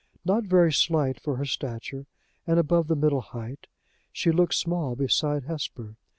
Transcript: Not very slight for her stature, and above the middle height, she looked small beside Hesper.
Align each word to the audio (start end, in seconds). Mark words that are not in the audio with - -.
Not 0.25 0.45
very 0.45 0.73
slight 0.73 1.19
for 1.19 1.35
her 1.35 1.45
stature, 1.45 2.07
and 2.47 2.57
above 2.57 2.87
the 2.87 2.95
middle 2.95 3.21
height, 3.21 3.67
she 4.11 4.31
looked 4.31 4.55
small 4.55 4.95
beside 4.95 5.43
Hesper. 5.43 5.95